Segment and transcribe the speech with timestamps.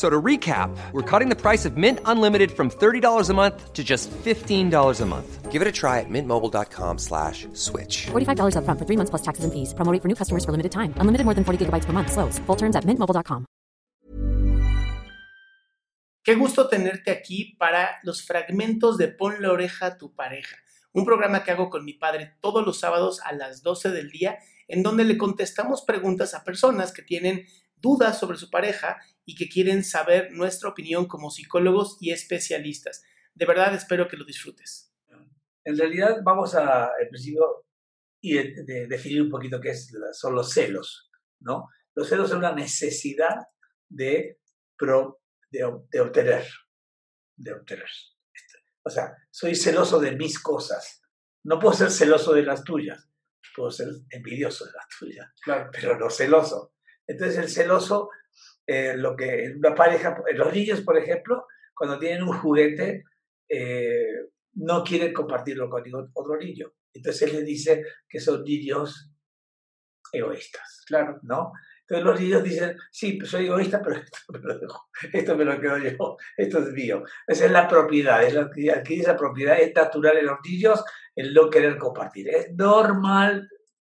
[0.00, 3.84] So to recap, we're cutting the price of Mint Unlimited from $30 a month to
[3.84, 5.52] just $15 a month.
[5.52, 8.08] Give it a try at mintmobile.com slash switch.
[8.08, 9.74] $45 upfront for three months plus taxes and fees.
[9.74, 10.94] Promo rate for new customers for limited time.
[11.02, 12.16] Unlimited more than 40 gigabytes per month.
[12.16, 12.40] Slows.
[12.46, 13.44] Full terms at mintmobile.com.
[16.24, 20.56] Qué gusto tenerte aquí para los fragmentos de Pon la oreja a tu pareja,
[20.92, 24.38] un programa que hago con mi padre todos los sábados a las 12 del día,
[24.66, 27.44] en donde le contestamos preguntas a personas que tienen
[27.80, 33.02] dudas sobre su pareja y que quieren saber nuestra opinión como psicólogos y especialistas.
[33.34, 34.92] De verdad espero que lo disfrutes.
[35.64, 37.66] En realidad vamos a, en principio,
[38.22, 41.68] y de- de- definir un poquito qué es, la- son los celos, ¿no?
[41.94, 43.36] Los celos son una necesidad
[43.88, 44.38] de,
[44.76, 46.46] pro- de, de obtener,
[47.36, 47.88] de obtener.
[48.82, 51.02] O sea, soy celoso de mis cosas.
[51.44, 53.08] No puedo ser celoso de las tuyas.
[53.54, 55.28] Puedo ser envidioso de las tuyas,
[55.72, 56.72] pero no celoso.
[57.10, 58.10] Entonces el celoso,
[58.64, 63.04] eh, lo que una pareja, los niños, por ejemplo, cuando tienen un juguete,
[63.48, 66.72] eh, no quieren compartirlo con ningún otro niño.
[66.94, 69.10] Entonces él les dice que son niños
[70.12, 71.18] egoístas, Claro.
[71.22, 71.52] ¿no?
[71.80, 75.44] Entonces los niños dicen, sí, pues soy egoísta, pero esto me lo dejo, esto me
[75.44, 77.02] lo quedo yo, esto es mío.
[77.26, 80.84] Esa es la propiedad, es la, adquirir esa propiedad, es natural en los niños
[81.16, 83.48] el no querer compartir, es normal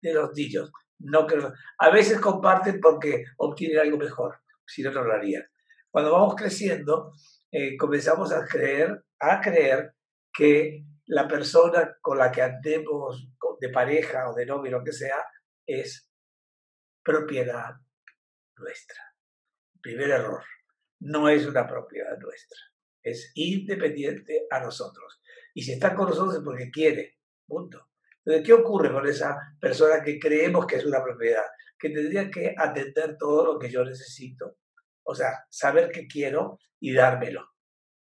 [0.00, 0.70] de los niños.
[1.00, 5.44] No querer- a veces comparten porque obtienen algo mejor, si no, no lo harían.
[5.90, 7.12] Cuando vamos creciendo,
[7.50, 9.94] eh, comenzamos a creer, a creer
[10.32, 13.28] que la persona con la que andemos
[13.60, 15.24] de pareja o de novio, lo que sea,
[15.66, 16.08] es
[17.02, 17.74] propiedad
[18.56, 19.02] nuestra.
[19.82, 20.44] Primer error,
[21.00, 22.58] no es una propiedad nuestra,
[23.02, 25.20] es independiente a nosotros.
[25.54, 27.89] Y si está con nosotros es porque quiere, punto.
[28.24, 31.44] Entonces, ¿qué ocurre con esa persona que creemos que es una propiedad?
[31.78, 34.58] Que tendría que atender todo lo que yo necesito,
[35.02, 37.46] o sea, saber qué quiero y dármelo.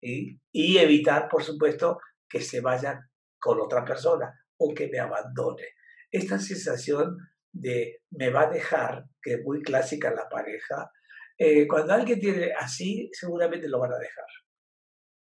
[0.00, 3.00] Y evitar, por supuesto, que se vayan
[3.38, 5.64] con otra persona o que me abandone.
[6.10, 7.16] Esta sensación
[7.52, 10.90] de me va a dejar, que es muy clásica en la pareja,
[11.36, 14.24] eh, cuando alguien tiene así, seguramente lo van a dejar.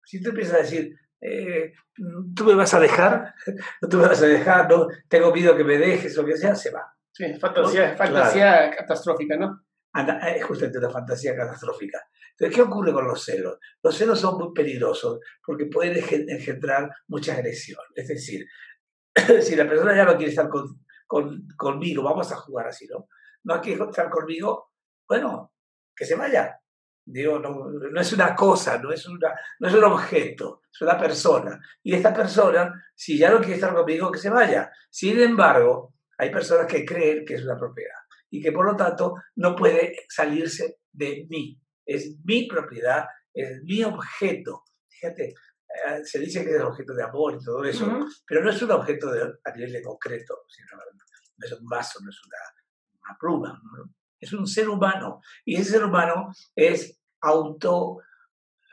[0.06, 0.94] Si tú empiezas a decir,
[1.24, 1.74] eh,
[2.36, 3.34] tú me vas a dejar,
[3.82, 6.56] no tú me vas a dejar, no, tengo miedo que me dejes, lo que sea,
[6.56, 6.84] se va.
[7.12, 7.98] Sí, fantasía, Claro.
[8.14, 9.64] fantasía catastrófica, ¿no?
[9.94, 12.00] Anda- Es justamente una fantasía catastrófica.
[12.32, 13.60] Entonces, ¿qué ocurre con los celos?
[13.84, 17.80] Los celos son muy peligrosos porque pueden enge- engendrar mucha agresión.
[17.96, 18.48] Es decir,
[19.42, 23.08] si la persona ya no quiere estar con- con- conmigo, vamos a jugar así, ¿no?
[23.44, 24.72] No quiere estar conmigo,
[25.08, 25.54] bueno,
[25.96, 26.60] que se vaya.
[27.06, 30.98] Digo, no, no es una cosa, no es, una, no es un objeto, es una
[30.98, 31.60] persona.
[31.84, 34.72] Y esta persona, si ya no quiere estar conmigo, que se vaya.
[34.90, 37.98] Sin embargo, hay personas que creen que es una propiedad
[38.30, 41.60] y que por lo tanto no puede salirse de mí.
[41.86, 44.64] Es mi propiedad, es mi objeto.
[44.88, 48.08] Fíjate, eh, se dice que es objeto de amor y todo eso, Ujú.
[48.26, 50.68] pero no es un objeto de- a nivel de concreto, sino,
[51.38, 52.38] no es un vaso, no es una,
[53.10, 53.94] una pluma, ¿no?
[54.24, 55.22] Es un ser humano.
[55.46, 58.00] Y ese ser humano es auto,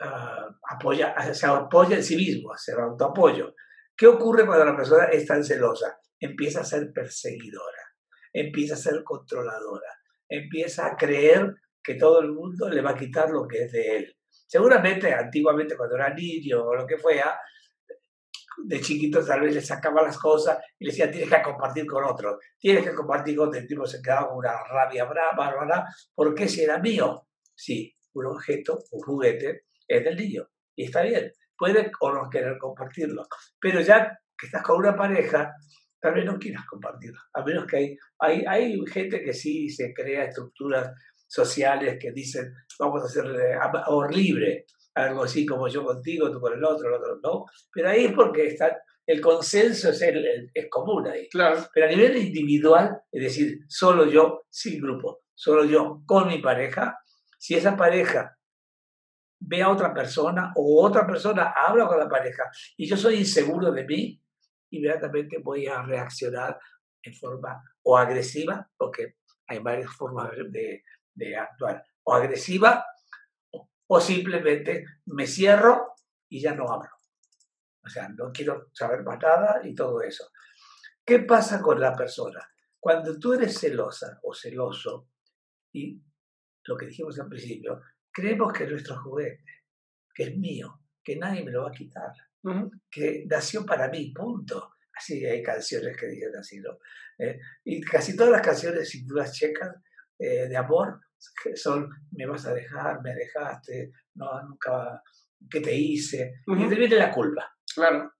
[0.00, 3.55] ah, apoya, se apoya en sí mismo, hacer autoapoyo.
[3.97, 5.99] ¿Qué ocurre cuando la persona es tan celosa?
[6.19, 7.82] Empieza a ser perseguidora,
[8.32, 9.88] empieza a ser controladora,
[10.29, 13.97] empieza a creer que todo el mundo le va a quitar lo que es de
[13.97, 14.17] él.
[14.47, 17.38] Seguramente, antiguamente, cuando era niño o lo que fuera,
[18.58, 22.05] de chiquito tal vez le sacaba las cosas y le decía, tienes que compartir con
[22.05, 23.61] otros, tienes que compartir con otro.
[23.61, 28.26] El tipo se quedaba con una rabia brava, bárbara, porque si era mío, sí, un
[28.26, 30.49] objeto, un juguete, es del niño.
[30.76, 33.26] Y está bien, puede o no querer compartirlo.
[33.61, 35.52] Pero ya que estás con una pareja,
[36.00, 37.20] tal vez no quieras compartirlo.
[37.35, 40.91] A menos que hay, hay, hay gente que sí se crea estructuras
[41.26, 43.25] sociales que dicen, vamos a hacer
[43.61, 47.44] amor libre, algo así como yo contigo, tú con el otro, el otro no.
[47.72, 51.28] Pero ahí es porque está, el consenso es, el, es común ahí.
[51.28, 51.60] Claro.
[51.72, 56.98] Pero a nivel individual, es decir, solo yo sin grupo, solo yo con mi pareja,
[57.38, 58.37] si esa pareja
[59.40, 62.44] ve a otra persona o otra persona habla con la pareja
[62.76, 64.22] y yo soy inseguro de mí,
[64.70, 66.58] inmediatamente voy a reaccionar
[67.02, 69.16] en forma o agresiva, porque
[69.46, 70.84] hay varias formas de,
[71.14, 72.84] de actuar, o agresiva
[73.92, 75.94] o simplemente me cierro
[76.28, 76.90] y ya no hablo.
[77.82, 80.31] O sea, no quiero saber más nada y todo eso.
[81.04, 82.40] ¿Qué pasa con la persona?
[82.78, 85.08] Cuando tú eres celosa o celoso,
[85.72, 86.00] y
[86.66, 87.81] lo que dijimos al principio,
[88.12, 89.44] creemos que es nuestro juguete,
[90.14, 92.12] que es mío, que nadie me lo va a quitar,
[92.88, 94.75] que nació para mí, punto.
[94.96, 96.78] Así hay canciones que dicen así, ¿no?
[97.19, 99.75] Eh, y casi todas las canciones, si tú las checas,
[100.16, 101.00] eh, de amor,
[101.55, 105.02] son, me vas a dejar, me dejaste, no, nunca,
[105.50, 106.34] ¿qué te hice?
[106.46, 107.55] Y ahí viene la culpa.
[107.75, 108.12] Claro.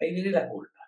[0.00, 0.80] Ahí viene la culpa.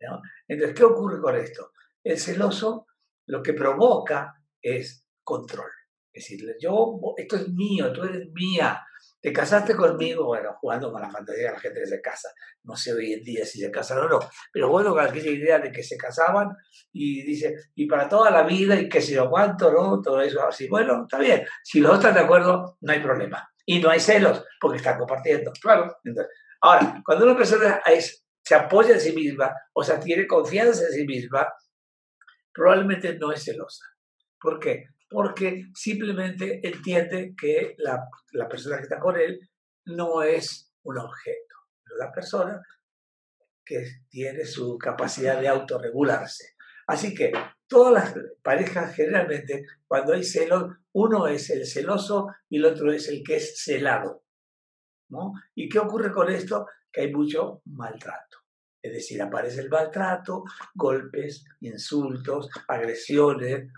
[0.00, 0.22] ¿no?
[0.48, 1.72] Entonces, ¿qué ocurre con esto?
[2.02, 2.86] El celoso
[3.26, 5.70] lo que provoca es control.
[6.12, 8.82] Es decir, yo, esto es mío, tú eres mía,
[9.20, 12.28] te casaste conmigo, bueno, jugando con la fantasía de la gente que se casa.
[12.62, 14.18] No sé hoy en día si se casan o no,
[14.52, 16.48] pero bueno, con aquella idea de que se casaban
[16.92, 20.00] y dice, y para toda la vida y que si yo cuánto, ¿no?
[20.00, 20.68] Todo eso así.
[20.68, 21.46] Bueno, está bien.
[21.62, 23.46] Si los dos están de acuerdo, no hay problema.
[23.66, 25.52] Y no hay celos, porque están compartiendo.
[25.60, 25.94] Claro.
[26.62, 30.92] ahora, cuando una persona es, se apoya en sí misma, o sea, tiene confianza en
[30.92, 31.46] sí misma,
[32.52, 33.84] probablemente no es celosa.
[34.40, 34.86] ¿Por qué?
[35.10, 39.40] Porque simplemente entiende que la, la persona que está con él
[39.86, 42.62] no es un objeto, pero la persona
[43.64, 46.54] que tiene su capacidad de autorregularse.
[46.86, 47.32] Así que
[47.66, 53.08] todas las parejas generalmente, cuando hay celos, uno es el celoso y el otro es
[53.08, 54.24] el que es celado.
[55.08, 55.32] ¿no?
[55.54, 56.66] ¿Y qué ocurre con esto?
[56.92, 58.38] Que hay mucho maltrato.
[58.82, 63.70] Es decir, aparece el maltrato, golpes, insultos, agresiones,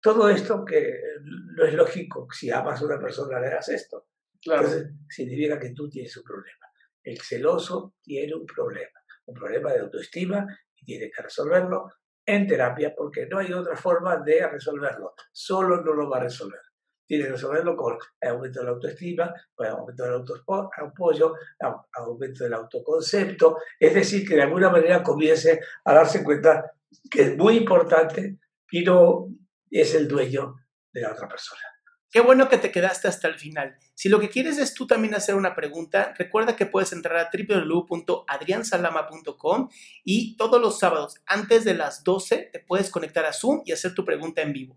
[0.00, 4.06] todo esto que no es lógico, si amas a una persona le das esto.
[4.42, 6.66] Entonces, significa que tú tienes un problema.
[7.02, 11.88] El celoso tiene un problema, un problema de autoestima y tiene que resolverlo
[12.24, 15.14] en terapia porque no hay otra forma de resolverlo.
[15.32, 16.60] Solo no lo va a resolver.
[17.06, 21.34] Tiene que resolverlo con aumento de la autoestima, con aumento del autoapoyo,
[21.94, 23.58] aumento del autoconcepto.
[23.78, 26.72] Es decir, que de alguna manera comience a darse cuenta
[27.10, 28.38] que es muy importante
[28.70, 29.26] y no
[29.78, 30.56] es el dueño
[30.92, 31.60] de la otra persona.
[32.12, 33.76] Qué bueno que te quedaste hasta el final.
[33.94, 37.30] Si lo que quieres es tú también hacer una pregunta, recuerda que puedes entrar a
[37.32, 39.68] www.adriansalama.com
[40.02, 43.94] y todos los sábados antes de las 12 te puedes conectar a Zoom y hacer
[43.94, 44.76] tu pregunta en vivo.